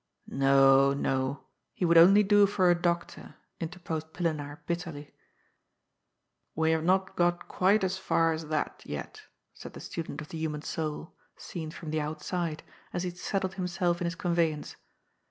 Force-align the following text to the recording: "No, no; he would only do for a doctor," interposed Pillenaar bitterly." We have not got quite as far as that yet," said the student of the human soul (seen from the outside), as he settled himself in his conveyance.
"No, 0.27 0.95
no; 0.95 1.43
he 1.75 1.85
would 1.85 1.95
only 1.99 2.23
do 2.23 2.47
for 2.47 2.71
a 2.71 2.73
doctor," 2.73 3.35
interposed 3.59 4.13
Pillenaar 4.13 4.61
bitterly." 4.65 5.13
We 6.55 6.71
have 6.71 6.83
not 6.83 7.15
got 7.15 7.47
quite 7.47 7.83
as 7.83 7.99
far 7.99 8.33
as 8.33 8.47
that 8.47 8.81
yet," 8.83 9.21
said 9.53 9.73
the 9.73 9.79
student 9.79 10.19
of 10.19 10.29
the 10.29 10.39
human 10.39 10.63
soul 10.63 11.13
(seen 11.37 11.69
from 11.69 11.91
the 11.91 12.01
outside), 12.01 12.63
as 12.91 13.03
he 13.03 13.11
settled 13.11 13.53
himself 13.53 14.01
in 14.01 14.05
his 14.05 14.15
conveyance. 14.15 14.75